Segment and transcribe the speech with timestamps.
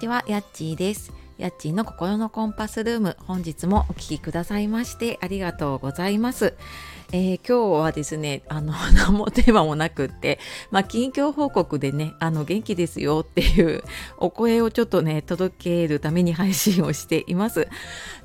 [0.00, 1.12] ちは、やっちーです。
[1.36, 6.54] やっちーの心のコンパスルーム、本日もお聴きくださいましてありがとうございます。
[7.12, 10.38] えー、今日はですね、あの、 何もテーマもなくって、
[10.70, 13.82] まあ、近況報告でね、あの、元気ですよっていう
[14.16, 17.66] お声をちょっとね、届けるために配信をしています。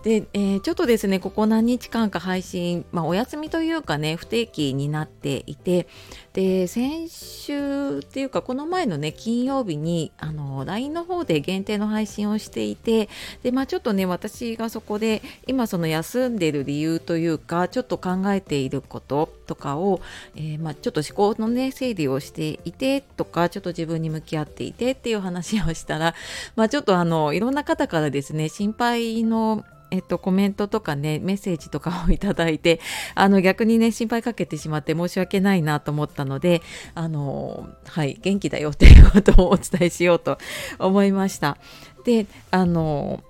[0.03, 5.87] で、えー、ちょっとですね、ここ何日間か配信、まあ、お休みというかね、不定期になっていて、
[6.33, 13.09] で、先週っていうか、この前のね、金曜日に、あの、LINE の方で限定の配信をしていて、
[13.41, 20.01] で、まあ、ちょっとね、私がそこで、今その休んでる理由というか、ちょっと考えているることとかを、
[20.35, 26.15] えー、まあ、ちょっと思考のね整理をしていてとかちょっと自分に向き合っていてっていう話をしたら、
[26.55, 32.81] まあ、ちょっとあのいろんな方からですね心配のえっと、コメントとかね、メッセージとかをいただいて、
[33.13, 36.61] あの、逆にね、心配かけてしまって申し訳ないなと思ったので、
[36.95, 40.37] あの、はい、元気だよっていうことをお伝えしようと
[40.79, 41.57] 思いました。
[42.03, 43.23] で、あの、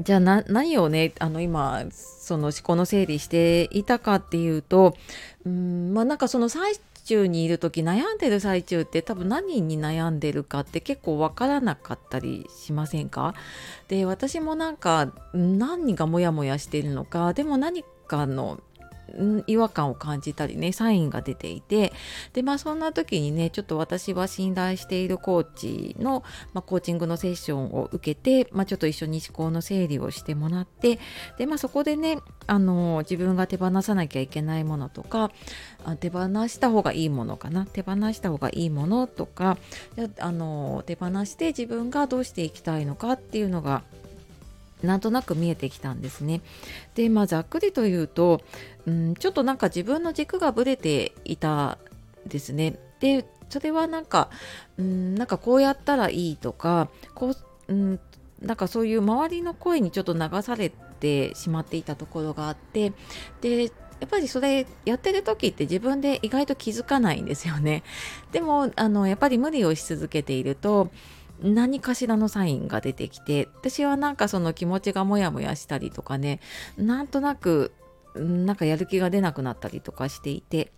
[0.00, 4.96] じゃあな何をねあの今その思考の整理していたかっていうと
[5.44, 13.34] うんまあなんかその最中にいる時悩んでる最中って多分何に悩んでるかって結構わからなかったりしませんか？
[13.88, 18.60] で私もなんか何がモヤモヤしているのかでも何かの
[19.46, 21.92] 違和感を感じたりねサインが出ていて
[22.32, 30.98] でまあそんな時にねちょっと私は信頼しているコーチの、まあ、コーチングのセッションを受けて、まあ、ちょっと一緒に思考の整理をしてもらって
[31.38, 35.30] でまあそこでねあの自分が手放さなきゃいけないものとか
[36.00, 39.58] 手放した方がいいものかな手放した方がいいものとか
[40.18, 43.82] あの手放して自分がどうしていきたいのかっていうのが
[44.82, 46.42] なんとなく見えてきたんですね。
[46.94, 48.42] でまあざっくりと言うと、
[48.86, 51.78] うん、ちょっとなんか自分の軸がぶれていた
[52.26, 52.78] ですね。
[53.00, 54.30] でそれはなんか、
[54.78, 57.36] うん、なんかこうやったらいいとかこう、
[57.68, 58.00] うん、
[58.40, 62.92] なんかそういう周りの声にちょっと流されてしまっていたところがあって
[63.40, 67.82] でやっぱりそれやってる時って自分で意外と気づかないんですよね。
[68.32, 70.90] でもあのやっぱり無理をし続けていると
[71.42, 76.40] 何かしらのサインが出てきて私はなんかその気持ちがモヤモヤしたりとかね
[76.76, 77.72] なんとなく
[78.14, 80.72] なんかやる気が出なくなったりとかしていて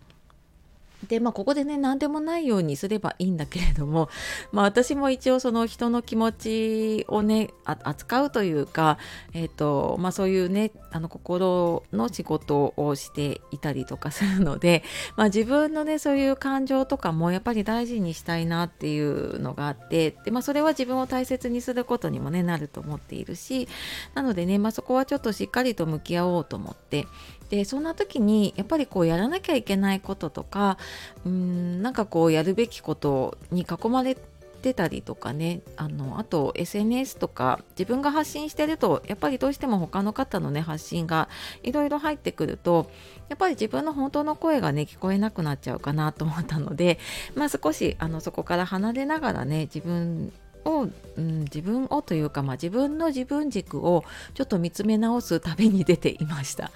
[1.07, 4.09] でまあここでね何でもないようにすればいいんだけれども、
[4.51, 8.97] まあ、私も一応その人の気持ちをね扱うというか、
[9.33, 14.83] えーとまあ、そういうねあの心の仕事をしていたりとかするので、
[15.15, 23.67] まあ、自分のねそういう感情とかもやっぱり大事にしたいなっていうのがあってで、まあ、それは自分を大切にすることにもねなると思っているし
[24.15, 27.07] なのでね、まあ、そこはちょっとしっかりと向き合おうと思って
[27.49, 30.77] でそんな時にやっぱりこうやらなきゃいけないこととか
[31.25, 34.15] うんなんかこうやるべきことに囲まれ
[34.59, 41.29] てたりとかねあのあと SNS とか自分が発信してるとやっぱりどうしても他の方のね発信が
[41.63, 42.91] いろいろ入ってくると
[43.29, 46.99] やっぱり自分の本当の声がね聞こえなくなっちゃうかなと思ったので
[47.35, 50.33] まあ少しあのそこから離れながらね自分
[50.65, 50.87] を、
[51.17, 54.03] うん、自分をというか、まあ、自分の自分軸を
[54.33, 56.71] ちょっと見つめ直す旅に出ていました。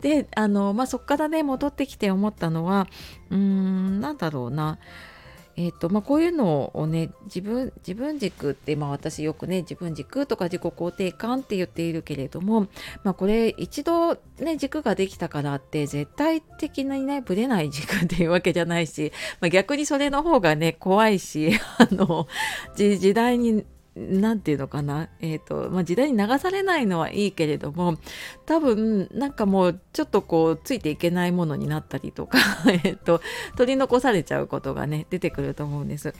[0.00, 2.86] であの、まあ、そこからね戻ってきて思ったのは
[3.30, 4.78] うんなんだろうな
[5.56, 12.68] えーとまあ、こういうのをね自分自分軸って、まあ、私よくね自分軸とか自己肯定感って言っているけれども、
[13.02, 22.26] まあ、これ一度ね軸ができたからって絶対的にねぶれない軸っていうわけじゃないし、まあ、逆にそれの方がね怖いしあの
[22.76, 23.64] 時代に
[23.96, 27.96] 何て言うのかな、えーとまあ、時代に流されないのはいいけれども
[28.46, 32.38] 多分なんかもうちょっとこうついていけないものになったりとか、
[32.84, 33.20] えと、
[33.56, 36.14] 取り残されちゃうことがね出てくると思うんです。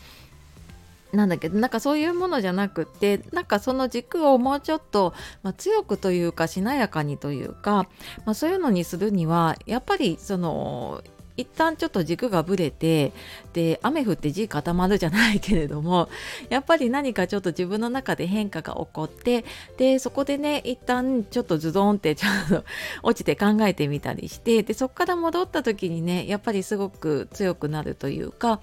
[1.12, 7.88] なんだけどなんかそういうものじゃなくってなんかその軸をもうちょっと、まあ、強くというかしなやかにというか、
[8.24, 11.02] まあ、そういうのにするにはやっぱりその
[11.40, 13.12] 一旦ちょっと軸がぶれて
[13.52, 16.08] で雨降って地固まるじゃないけれども
[16.50, 19.44] やっぱり何かちょっと自分の中で変化が起こって
[19.76, 22.64] でそこでね一旦ちょっとズドンってちょっと
[23.02, 28.60] 落ちて考えてみたりしてでそこから戻った時にねやっぱりすごく強くなるというか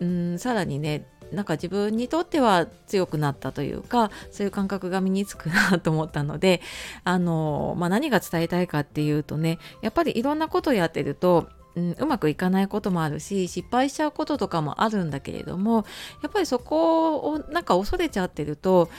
[0.00, 6.60] うんさらにねなんか自分にとっては強くなったというかそういう感覚が身につくなと思ったので
[7.04, 15.84] あの、まあ、何が伝えたいかっていうとねやっぱりいろんなことをやってるとうん、うまくいかないこともあるし失敗しちゃうこととかもあるんだけれども
[16.22, 18.90] やっぱりそこをなんか恐れちゃってると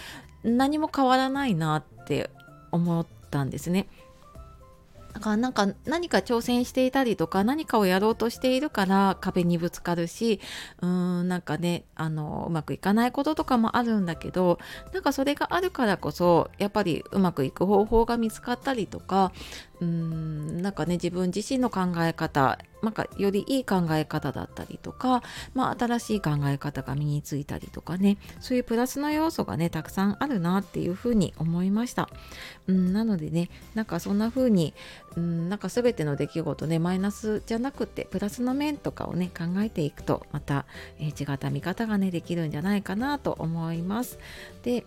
[0.44, 2.30] 何も変わらないなって
[2.72, 3.88] 思ったんですね。
[5.14, 10.40] だからなんか何か挑戦していたりとか何かをやろうとしているから壁にぶつかるし
[10.82, 10.88] うー
[11.24, 14.60] んなんかねあのうまくいかないこととかもあるんだけど
[14.94, 19.34] なんかそれがあるからこそやっぱりうまくいく方法が見つかったりとか
[19.82, 25.22] うーんなんかね自分自身の考え方なんかよりいい考え方だったりとか、
[25.54, 32.10] まあ、新しい考え方が身についたりとかねそういうプラスの要素がねたくさんあるなっていうふうに思いました。
[32.68, 34.74] うん、なのでねなんかそんな風に
[35.16, 40.66] うんなんか全ての出来事ねマイナスじゃなくてプラスの面とかをね考えていくとまた、
[41.00, 44.20] えー、違った見方がねできるんじゃないかなと思います。
[44.64, 44.84] で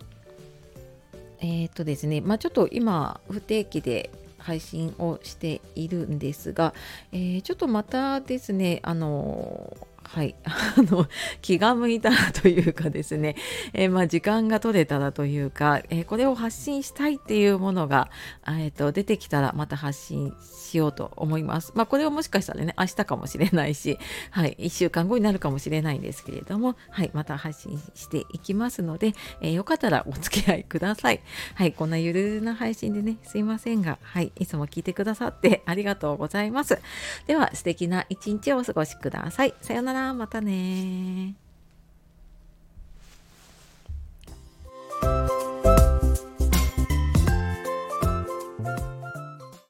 [1.39, 4.09] えー、っとですねまあちょっと今不定期で
[4.45, 6.75] 配信をしているんですが、
[7.11, 9.75] えー、ちょっとまたですねあの
[10.07, 11.07] はい、 あの
[11.41, 13.35] 気が向いたらというかですね、
[13.73, 18.09] えー、まあ、時間が取れたらというか、えー、これを発信したいっていうものが、
[18.47, 21.71] えーと、出てきたらまた発信しようと思います。
[21.75, 23.97] まあ、これをもしかしたらね明日かもしれないし、
[24.31, 31.21] はい、1週間後になるかもしれないんですけれども、はい、また発信していきますので、えよかったらお付き合いください。
[31.55, 36.79] はい、こんなゆるな配信でねすいませんが、はい、いつも聞いてくださってありがとうございます。
[37.27, 39.53] では素敵な一日をお過ごしください。
[39.61, 40.13] さようなら。
[40.13, 41.35] またね